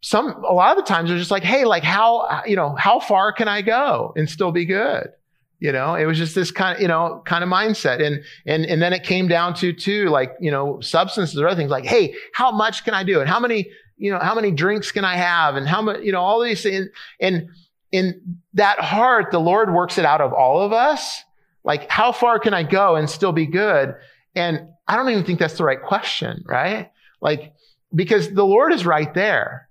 [0.00, 2.98] some, a lot of the times they're just like, hey, like how, you know, how
[2.98, 5.10] far can I go and still be good?
[5.58, 8.02] You know, it was just this kind of, you know, kind of mindset.
[8.02, 11.56] And, and, and then it came down to, too, like, you know, substances or other
[11.56, 13.20] things like, hey, how much can I do?
[13.20, 13.68] And how many,
[13.98, 15.56] you know, how many drinks can I have?
[15.56, 16.86] And how much, you know, all these things.
[17.20, 17.50] And
[17.92, 21.22] in that heart, the Lord works it out of all of us.
[21.64, 23.94] Like, how far can I go and still be good?
[24.34, 26.90] And I don't even think that's the right question, right?
[27.20, 27.52] Like,
[27.94, 29.68] because the Lord is right there.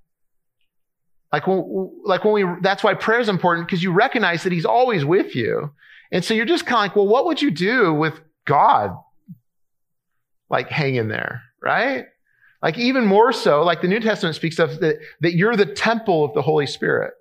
[1.32, 4.66] Like when, like when we, that's why prayer is important because you recognize that he's
[4.66, 5.72] always with you.
[6.12, 8.98] And so you're just kind of like, well, what would you do with God?
[10.50, 12.06] Like hanging there, right?
[12.62, 16.26] Like even more so, like the New Testament speaks of that, that you're the temple
[16.26, 17.14] of the Holy Spirit.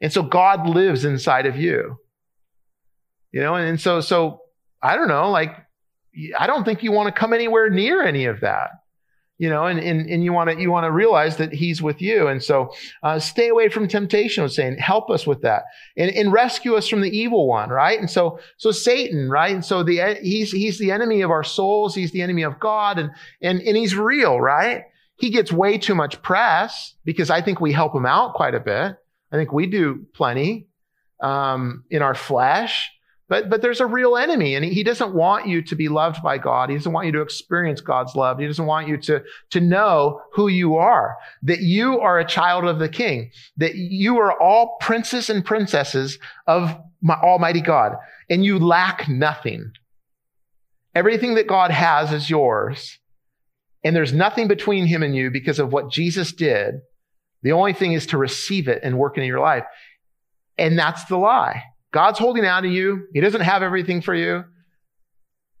[0.00, 1.98] And so God lives inside of you.
[3.32, 4.42] You know, and, and so, so
[4.82, 5.56] I don't know, like,
[6.38, 8.70] I don't think you want to come anywhere near any of that
[9.40, 12.02] you know, and, and, and you want to, you want to realize that he's with
[12.02, 12.28] you.
[12.28, 14.42] And so, uh, stay away from temptation.
[14.42, 15.62] Was saying, help us with that
[15.96, 17.98] and, and rescue us from the evil one, right?
[17.98, 19.54] And so, so Satan, right?
[19.54, 21.94] And so the, he's, he's the enemy of our souls.
[21.94, 24.84] He's the enemy of God and, and, and he's real, right?
[25.16, 28.60] He gets way too much press because I think we help him out quite a
[28.60, 28.96] bit.
[29.32, 30.68] I think we do plenty,
[31.20, 32.90] um, in our flesh.
[33.28, 36.36] But, but there's a real enemy and he doesn't want you to be loved by
[36.36, 36.68] God.
[36.68, 38.40] He doesn't want you to experience God's love.
[38.40, 42.64] He doesn't want you to, to know who you are, that you are a child
[42.64, 47.92] of the king, that you are all princes and princesses of my Almighty God
[48.28, 49.70] and you lack nothing.
[50.96, 52.98] Everything that God has is yours.
[53.84, 56.80] And there's nothing between him and you because of what Jesus did.
[57.42, 59.64] The only thing is to receive it and work it in your life.
[60.58, 61.62] And that's the lie.
[61.92, 63.06] God's holding out to you.
[63.12, 64.44] He doesn't have everything for you.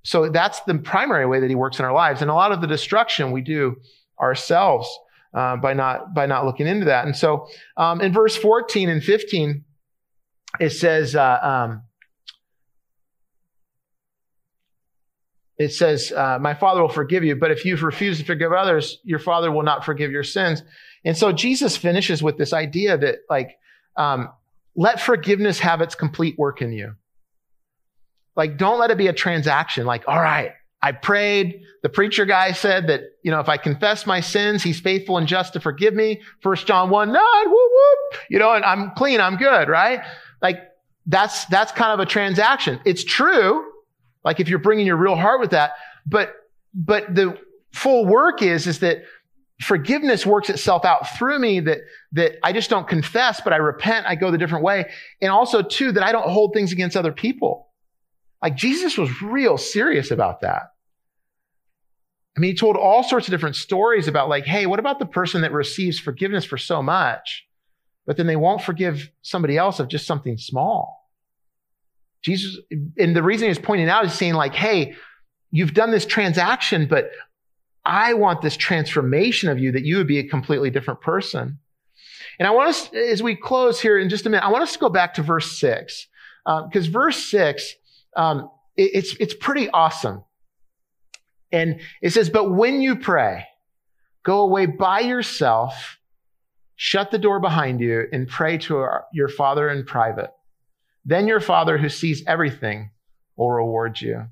[0.02, 2.22] So that's the primary way that he works in our lives.
[2.22, 3.76] And a lot of the destruction we do
[4.20, 4.88] ourselves
[5.34, 7.06] uh, by not by not looking into that.
[7.06, 9.64] And so um, in verse 14 and 15,
[10.58, 11.82] it says, uh, um,
[15.58, 18.98] it says, uh, my father will forgive you, but if you've refused to forgive others,
[19.04, 20.62] your father will not forgive your sins.
[21.04, 23.58] And so Jesus finishes with this idea that like,
[23.96, 24.30] um,
[24.76, 26.94] let forgiveness have its complete work in you.
[28.36, 29.84] Like, don't let it be a transaction.
[29.84, 31.62] Like, all right, I prayed.
[31.82, 35.26] The preacher guy said that, you know, if I confess my sins, he's faithful and
[35.26, 36.22] just to forgive me.
[36.40, 38.20] First John 1, 9, whoop, whoop.
[38.30, 39.20] You know, and I'm clean.
[39.20, 40.00] I'm good, right?
[40.40, 40.60] Like,
[41.06, 42.80] that's, that's kind of a transaction.
[42.84, 43.64] It's true.
[44.24, 45.72] Like, if you're bringing your real heart with that,
[46.06, 46.34] but
[46.72, 47.36] but the
[47.72, 49.02] full work is, is that
[49.60, 51.80] forgiveness works itself out through me that,
[52.12, 54.06] that I just don't confess, but I repent.
[54.06, 54.90] I go the different way.
[55.20, 57.68] And also too, that I don't hold things against other people.
[58.42, 60.62] Like Jesus was real serious about that.
[62.36, 65.06] I mean, he told all sorts of different stories about like, hey, what about the
[65.06, 67.46] person that receives forgiveness for so much,
[68.06, 71.10] but then they won't forgive somebody else of just something small?
[72.22, 72.58] Jesus,
[72.98, 74.94] and the reason he's pointing out is saying like, hey,
[75.50, 77.10] you've done this transaction, but
[77.84, 81.58] I want this transformation of you that you would be a completely different person.
[82.38, 84.72] And I want us, as we close here in just a minute, I want us
[84.74, 86.06] to go back to verse six,
[86.44, 87.74] because uh, verse six,
[88.16, 90.24] um, it, it's, it's pretty awesome.
[91.52, 93.46] And it says, but when you pray,
[94.24, 95.98] go away by yourself,
[96.76, 100.30] shut the door behind you and pray to our, your father in private.
[101.04, 102.90] Then your father who sees everything
[103.36, 104.26] will reward you.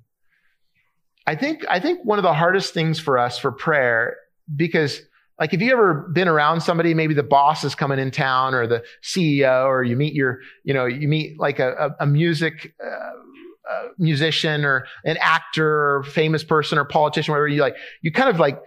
[1.28, 4.16] I think, I think one of the hardest things for us for prayer,
[4.56, 5.02] because
[5.38, 8.66] like if you ever been around somebody, maybe the boss is coming in town or
[8.66, 12.72] the CEO, or you meet your, you know, you meet like a, a, a music,
[12.82, 18.30] uh, musician or an actor or famous person or politician, whatever you like, you kind
[18.30, 18.58] of like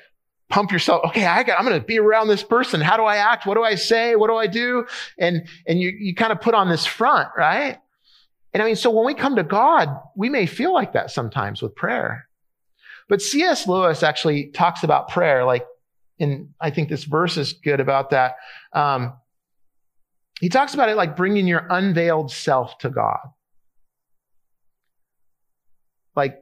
[0.50, 1.02] pump yourself.
[1.08, 2.80] Okay, I I'm going to be around this person.
[2.80, 3.48] How do I act?
[3.48, 4.16] What do I say?
[4.16, 4.86] What do I do?
[5.18, 7.80] And, and you, you kind of put on this front, right?
[8.54, 11.64] And I mean, so when we come to God, we may feel like that sometimes
[11.64, 12.28] with prayer.
[13.10, 13.68] But C.S.
[13.68, 15.66] Lewis actually talks about prayer, like,
[16.20, 18.36] and I think this verse is good about that.
[18.74, 19.14] Um,
[20.40, 23.20] he talks about it like bringing your unveiled self to God.
[26.16, 26.38] Like,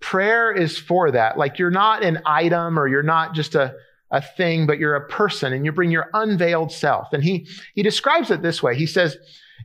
[0.00, 1.36] prayer is for that.
[1.38, 3.74] Like, you're not an item or you're not just a,
[4.10, 7.12] a thing, but you're a person and you bring your unveiled self.
[7.12, 8.76] And he, he describes it this way.
[8.76, 9.16] He says,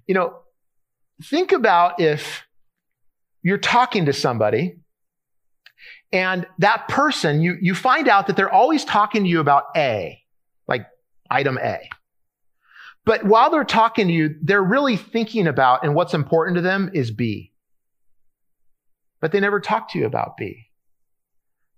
[0.07, 0.39] you know,
[1.23, 2.43] think about if
[3.41, 4.77] you're talking to somebody
[6.11, 10.21] and that person, you, you find out that they're always talking to you about A,
[10.67, 10.87] like
[11.29, 11.89] item A.
[13.05, 16.89] But while they're talking to you, they're really thinking about and what's important to them
[16.93, 17.51] is B.
[19.21, 20.67] But they never talk to you about B.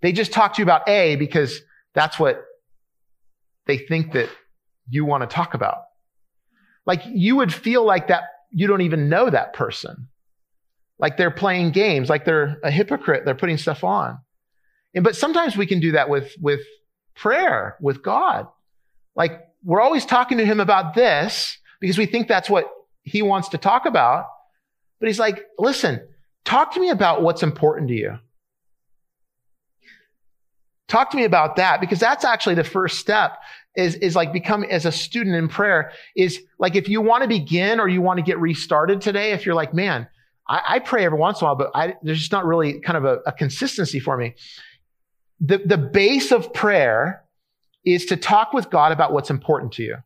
[0.02, 1.62] They just talk to you about A because
[1.94, 2.44] that's what
[3.66, 4.30] they think that
[4.90, 5.80] you want to talk about.
[6.86, 10.08] Like you would feel like that you don't even know that person.
[10.99, 14.17] Like they're playing games, like they're a hypocrite, they're putting stuff on.
[14.95, 16.62] And, but sometimes we can do that with, with
[17.15, 18.47] prayer, with God.
[19.15, 22.65] Like we're always talking to him about this because we think that's what
[23.03, 24.25] he wants to talk about.
[24.99, 26.01] But he's like, listen,
[26.45, 28.19] talk to me about what's important to you.
[30.88, 33.38] Talk to me about that because that's actually the first step
[33.75, 37.27] is, is like become as a student in prayer is like if you want to
[37.27, 40.07] begin or you want to get restarted today, if you're like, man,
[40.49, 42.97] I, I pray every once in a while, but I, there's just not really kind
[42.97, 44.36] of a, a consistency for me
[45.39, 47.23] the, the base of prayer
[47.86, 49.97] is to talk with God about what's important to you.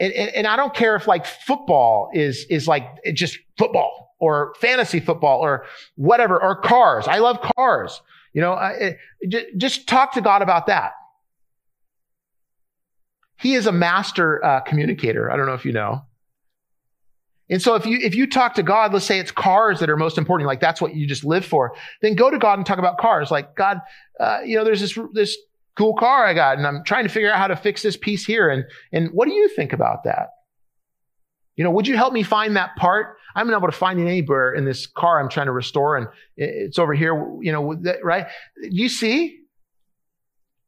[0.00, 4.54] And, and, and, I don't care if like football is, is like just football or
[4.60, 7.06] fantasy football or whatever, or cars.
[7.06, 8.02] I love cars.
[8.32, 8.96] You know, I,
[9.56, 10.92] just talk to God about that.
[13.38, 15.30] He is a master uh, communicator.
[15.30, 16.02] I don't know if you know.
[17.50, 19.96] And so if you, if you talk to God, let's say it's cars that are
[19.96, 22.78] most important, like that's what you just live for, then go to God and talk
[22.78, 23.30] about cars.
[23.30, 23.80] Like, God,
[24.18, 25.36] uh, you know, there's this, this
[25.76, 28.24] cool car I got and I'm trying to figure out how to fix this piece
[28.24, 28.48] here.
[28.48, 30.28] And, and what do you think about that?
[31.56, 33.16] You know, would you help me find that part?
[33.36, 36.08] I'm not able to find it anywhere in this car I'm trying to restore and
[36.36, 38.26] it's over here, you know, right?
[38.60, 39.40] You see?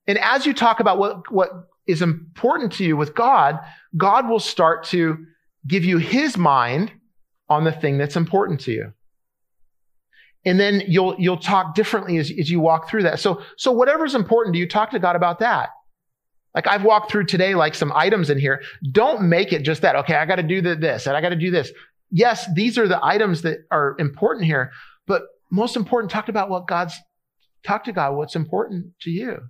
[0.07, 1.51] And as you talk about what, what
[1.87, 3.59] is important to you with God,
[3.97, 5.27] God will start to
[5.67, 6.93] give you his mind
[7.49, 8.93] on the thing that's important to you.
[10.45, 13.19] And then you'll, you'll talk differently as, as you walk through that.
[13.19, 15.71] So, so whatever's important to you, talk to God about that.
[16.55, 18.63] Like I've walked through today, like some items in here.
[18.93, 19.97] Don't make it just that.
[19.97, 20.15] Okay.
[20.15, 21.71] I got to do the, this and I got to do this.
[22.11, 24.71] Yes, these are the items that are important here,
[25.07, 26.95] but most important, talk about what God's,
[27.65, 29.41] talk to God, what's important to you.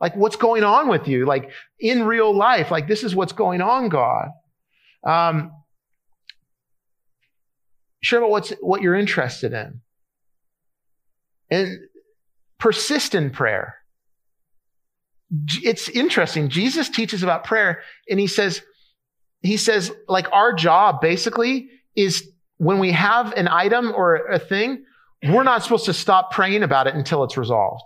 [0.00, 1.26] Like what's going on with you?
[1.26, 1.50] Like
[1.80, 4.28] in real life, like this is what's going on, God.
[5.04, 5.52] Um,
[8.02, 9.80] share about what's, what you're interested in.
[11.50, 11.78] And
[12.58, 13.76] persist in prayer.
[15.62, 16.48] It's interesting.
[16.48, 18.62] Jesus teaches about prayer and he says,
[19.42, 22.28] he says, like our job basically is
[22.58, 24.84] when we have an item or a thing,
[25.22, 27.84] we're not supposed to stop praying about it until it's resolved.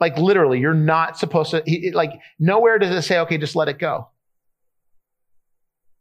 [0.00, 1.62] Like literally, you're not supposed to,
[1.94, 4.08] like nowhere does it say, okay, just let it go.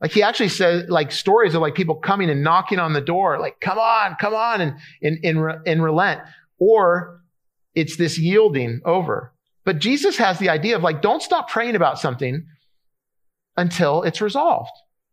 [0.02, 3.39] Like he actually says, like stories of like people coming and knocking on the door,
[3.39, 6.22] like, come on, come on, and, and, and, and relent.
[6.58, 7.22] Or
[7.76, 9.34] it's this yielding over.
[9.64, 12.47] But Jesus has the idea of like, don't stop praying about something
[13.56, 14.72] until it's resolved.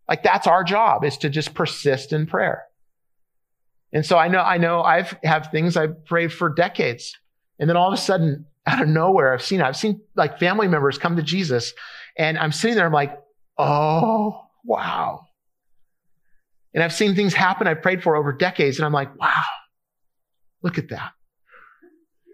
[0.09, 2.65] Like that's our job is to just persist in prayer.
[3.93, 7.15] And so I know, I know I've have things I've prayed for decades.
[7.59, 10.69] And then all of a sudden, out of nowhere, I've seen, I've seen like family
[10.69, 11.75] members come to Jesus
[12.17, 13.19] and I'm sitting there, I'm like,
[13.59, 15.27] oh, wow.
[16.75, 19.45] And I've seen things happen I've prayed for over decades and I'm like, wow,
[20.63, 21.13] look at that.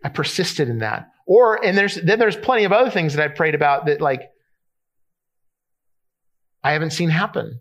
[0.03, 1.11] I persisted in that.
[1.27, 4.23] Or, and there's, then there's plenty of other things that I've prayed about that like,
[6.63, 7.61] I haven't seen happen,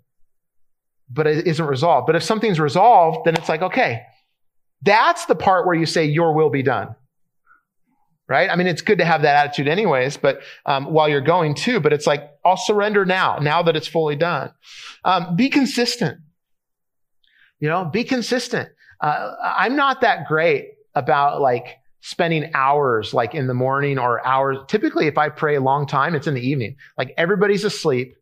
[1.10, 2.08] but it isn't resolved.
[2.08, 4.04] But if something's resolved, then it's like, okay,
[4.82, 6.96] that's the part where you say, your will be done.
[8.34, 8.50] Right?
[8.50, 11.80] I mean, it's good to have that attitude anyways, but um, while you're going too,
[11.80, 14.52] but it's like, I'll surrender now, now that it's fully done.
[15.06, 16.18] Um, be consistent.
[17.60, 18.70] You know, be consistent.
[19.00, 24.58] Uh, I'm not that great about like spending hours like in the morning or hours.
[24.68, 26.76] Typically, if I pray a long time, it's in the evening.
[26.98, 28.16] Like everybody's asleep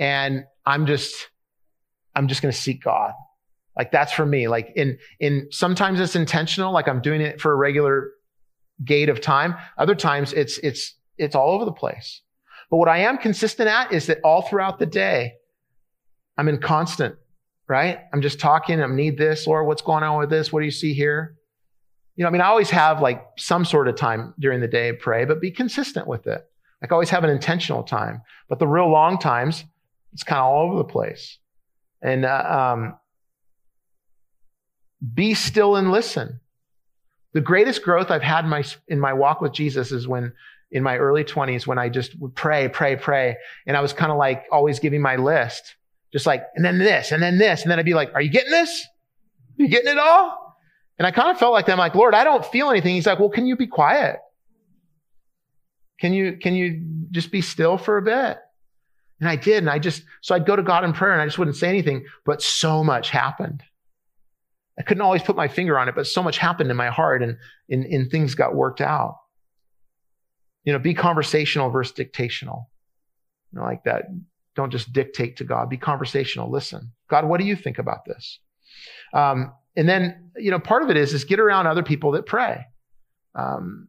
[0.00, 1.30] and I'm just,
[2.16, 3.12] I'm just going to seek God.
[3.76, 4.48] Like that's for me.
[4.48, 6.72] Like in, in sometimes it's intentional.
[6.72, 8.10] Like I'm doing it for a regular
[8.82, 9.54] gate of time.
[9.76, 12.22] Other times it's, it's, it's all over the place.
[12.70, 15.34] But what I am consistent at is that all throughout the day,
[16.36, 17.14] I'm in constant,
[17.68, 18.00] right?
[18.12, 18.82] I'm just talking.
[18.82, 19.66] I need this, Lord.
[19.66, 20.52] What's going on with this?
[20.52, 21.36] What do you see here?
[22.16, 24.92] You know, I mean, I always have like some sort of time during the day
[24.92, 26.44] to pray, but be consistent with it.
[26.80, 29.64] Like always have an intentional time, but the real long times,
[30.12, 31.38] it's kind of all over the place.
[32.02, 32.98] And uh, um,
[35.14, 36.40] be still and listen.
[37.34, 40.32] The greatest growth I've had in my, in my walk with Jesus is when
[40.70, 43.36] in my early 20s when I just would pray, pray, pray.
[43.66, 45.76] And I was kind of like always giving my list,
[46.12, 47.62] just like, and then this, and then this.
[47.62, 48.86] And then I'd be like, are you getting this?
[49.58, 50.56] Are you getting it all?
[50.98, 51.72] And I kind of felt like that.
[51.72, 52.94] I'm like, Lord, I don't feel anything.
[52.94, 54.20] He's like, well, can you be quiet?
[56.00, 58.38] Can you, can you just be still for a bit?
[59.20, 59.58] And I did.
[59.58, 61.68] And I just, so I'd go to God in prayer and I just wouldn't say
[61.68, 63.62] anything, but so much happened.
[64.78, 67.22] I couldn't always put my finger on it, but so much happened in my heart
[67.22, 67.36] and,
[67.70, 69.18] and, and things got worked out.
[70.64, 72.66] You know, be conversational versus dictational.
[73.52, 74.06] You know, like that.
[74.56, 75.68] Don't just dictate to God.
[75.68, 76.50] Be conversational.
[76.50, 76.92] Listen.
[77.08, 78.38] God, what do you think about this?
[79.12, 82.26] Um, and then, you know, part of it is, is get around other people that
[82.26, 82.64] pray.
[83.34, 83.88] Um,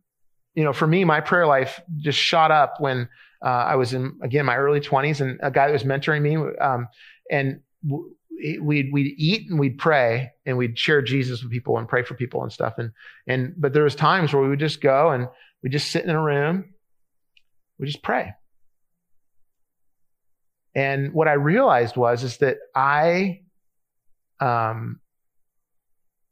[0.56, 3.10] you know, for me, my prayer life just shot up when
[3.44, 6.38] uh, I was in again my early 20s, and a guy that was mentoring me,
[6.60, 6.88] um,
[7.30, 8.16] and w-
[8.62, 12.16] we'd we'd eat and we'd pray and we'd share Jesus with people and pray for
[12.16, 12.76] people and stuff.
[12.78, 12.92] And
[13.28, 15.28] and but there was times where we would just go and
[15.64, 16.74] we just sit in a room,
[17.80, 18.34] we just pray.
[20.76, 23.42] And what I realized was is that I,
[24.42, 25.00] um,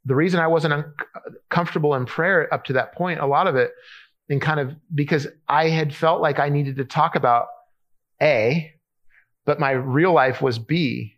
[0.04, 0.94] the reason I wasn't un-
[1.50, 3.72] comfortable in prayer up to that point, a lot of it
[4.30, 7.48] and kind of because I had felt like I needed to talk about
[8.22, 8.74] A,
[9.46, 11.13] but my real life was B.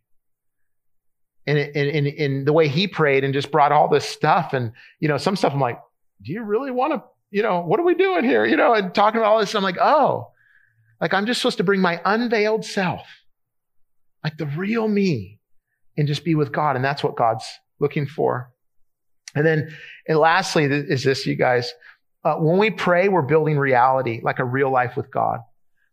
[1.48, 5.08] And, in in the way he prayed and just brought all this stuff and, you
[5.08, 5.80] know, some stuff I'm like,
[6.24, 8.46] do you really want to, you know, what are we doing here?
[8.46, 9.54] You know, and talking about all this.
[9.54, 10.32] I'm like, oh,
[11.00, 13.06] like I'm just supposed to bring my unveiled self,
[14.24, 15.40] like the real me
[15.98, 16.76] and just be with God.
[16.76, 17.46] And that's what God's
[17.80, 18.52] looking for.
[19.36, 19.76] And then,
[20.08, 21.72] and lastly, is this, you guys,
[22.24, 25.42] uh, when we pray, we're building reality, like a real life with God.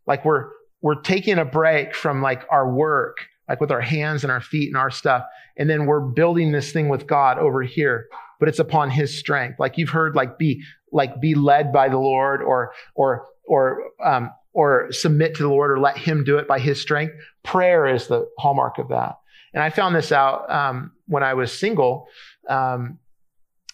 [0.07, 0.49] Like we're,
[0.81, 3.17] we're taking a break from like our work,
[3.53, 5.23] like with our hands and our feet and our stuff.
[5.57, 8.07] And then we're building this thing with God over here,
[8.39, 9.59] but it's upon his strength.
[9.59, 14.31] Like you've heard, like be, like be led by the Lord or, or, or, um,
[14.53, 17.13] or submit to the Lord or let him do it by his strength.
[17.43, 19.19] Prayer is the hallmark of that.
[19.53, 22.07] And I found this out, um, when I was single.
[22.49, 22.97] Um,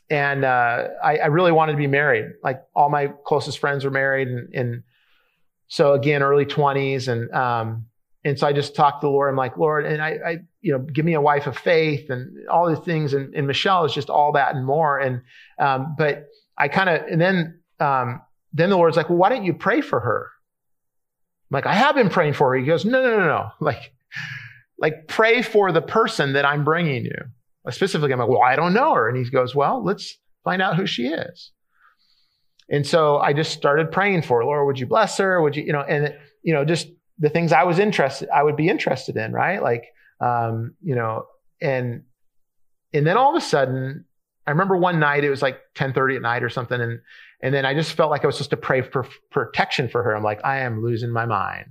[0.09, 2.25] and uh, I, I, really wanted to be married.
[2.43, 4.83] Like all my closest friends were married, and, and
[5.67, 7.85] so again, early twenties, and um,
[8.23, 9.29] and so I just talked to the Lord.
[9.29, 12.47] I'm like, Lord, and I, I you know, give me a wife of faith, and
[12.47, 14.99] all these things, and, and Michelle is just all that and more.
[14.99, 15.21] And
[15.57, 18.21] um, but I kind of, and then um,
[18.53, 20.27] then the Lord's like, well, why don't you pray for her?
[21.49, 22.59] I'm like, I have been praying for her.
[22.59, 23.93] He goes, no, no, no, no, like,
[24.77, 27.15] like pray for the person that I'm bringing you
[27.71, 29.09] specifically, I'm like, well, I don't know her.
[29.09, 31.51] And he goes, well, let's find out who she is.
[32.69, 34.45] And so I just started praying for her.
[34.45, 35.41] Lord, would you bless her?
[35.41, 36.87] Would you, you know, and, you know, just
[37.19, 39.61] the things I was interested, I would be interested in, right?
[39.61, 39.85] Like,
[40.21, 41.25] um, you know,
[41.61, 42.03] and,
[42.93, 44.05] and then all of a sudden,
[44.47, 46.79] I remember one night, it was like 1030 at night or something.
[46.79, 46.99] And,
[47.41, 50.15] and then I just felt like I was supposed to pray for protection for her.
[50.15, 51.67] I'm like, I am losing my mind.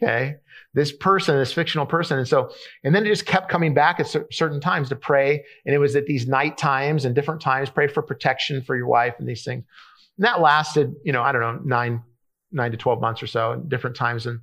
[0.00, 0.36] Okay.
[0.74, 2.18] This person, this fictional person.
[2.18, 2.50] And so,
[2.84, 5.44] and then it just kept coming back at certain times to pray.
[5.64, 8.86] And it was at these night times and different times, pray for protection for your
[8.86, 9.64] wife and these things.
[10.18, 12.02] And that lasted, you know, I don't know, nine,
[12.52, 14.26] nine to 12 months or so, different times.
[14.26, 14.40] And,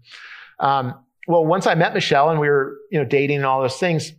[0.60, 0.95] um,
[1.28, 4.12] well, once I met Michelle and we were, you know, dating and all those things,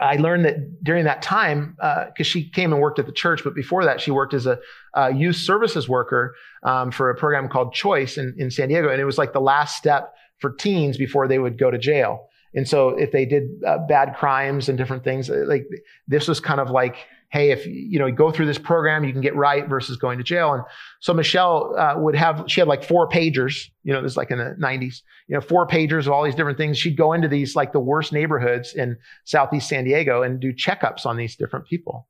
[0.00, 3.44] I learned that during that time, because uh, she came and worked at the church,
[3.44, 4.58] but before that, she worked as a,
[4.94, 6.34] a youth services worker
[6.64, 8.88] um, for a program called Choice in, in San Diego.
[8.88, 12.28] And it was like the last step for teens before they would go to jail.
[12.54, 15.66] And so if they did uh, bad crimes and different things, uh, like
[16.08, 16.96] this was kind of like
[17.34, 20.18] hey, if you know you go through this program, you can get right versus going
[20.18, 20.52] to jail.
[20.54, 20.62] And
[21.00, 23.70] so Michelle uh, would have she had like four pagers.
[23.82, 25.02] You know, this is like in the '90s.
[25.26, 26.78] You know, four pagers of all these different things.
[26.78, 31.04] She'd go into these like the worst neighborhoods in Southeast San Diego and do checkups
[31.04, 32.06] on these different people.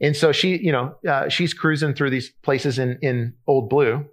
[0.00, 4.04] And so she, you know, uh, she's cruising through these places in in Old Blue,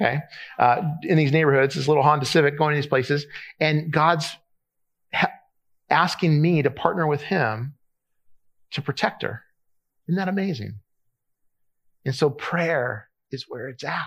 [0.00, 0.18] okay,
[0.58, 3.24] uh, in these neighborhoods, this little Honda Civic, going to these places,
[3.60, 4.36] and God's
[5.14, 5.30] ha-
[5.88, 7.74] asking me to partner with Him
[8.72, 9.44] to protect her.
[10.08, 10.80] Isn't that amazing?
[12.04, 14.06] And so prayer is where it's at.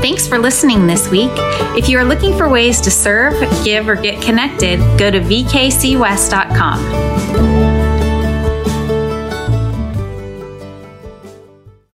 [0.00, 1.30] Thanks for listening this week.
[1.76, 3.34] If you are looking for ways to serve,
[3.64, 7.59] give, or get connected, go to vkcwest.com.